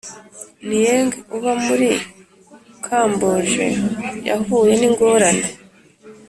[0.67, 1.89] Nieng uba muri
[2.85, 3.67] Kamboje
[4.27, 5.47] yahuye n ingorane